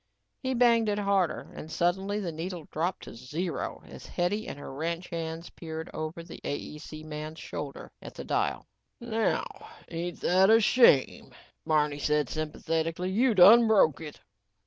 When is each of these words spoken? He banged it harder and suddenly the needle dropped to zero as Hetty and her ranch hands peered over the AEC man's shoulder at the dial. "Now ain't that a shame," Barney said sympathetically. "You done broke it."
He 0.41 0.55
banged 0.55 0.89
it 0.89 0.97
harder 0.97 1.51
and 1.53 1.71
suddenly 1.71 2.19
the 2.19 2.31
needle 2.31 2.65
dropped 2.71 3.03
to 3.03 3.13
zero 3.13 3.83
as 3.85 4.07
Hetty 4.07 4.47
and 4.47 4.57
her 4.57 4.73
ranch 4.73 5.09
hands 5.09 5.51
peered 5.51 5.91
over 5.93 6.23
the 6.23 6.41
AEC 6.43 7.05
man's 7.05 7.37
shoulder 7.37 7.91
at 8.01 8.15
the 8.15 8.23
dial. 8.23 8.65
"Now 8.99 9.45
ain't 9.89 10.19
that 10.21 10.49
a 10.49 10.59
shame," 10.59 11.35
Barney 11.67 11.99
said 11.99 12.29
sympathetically. 12.29 13.11
"You 13.11 13.35
done 13.35 13.67
broke 13.67 14.01
it." 14.01 14.19